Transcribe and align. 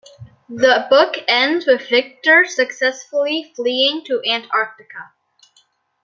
The 0.49 0.87
book 0.89 1.15
ends 1.27 1.67
with 1.67 1.87
Viktor 1.87 2.43
successfully 2.47 3.53
fleeing 3.55 4.03
to 4.05 4.19
Antarctica. 4.27 5.11